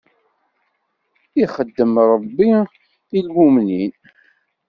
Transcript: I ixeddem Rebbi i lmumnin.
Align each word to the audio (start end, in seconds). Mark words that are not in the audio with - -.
I 1.39 1.41
ixeddem 1.47 1.93
Rebbi 2.11 2.49
i 3.17 3.19
lmumnin. 3.27 3.93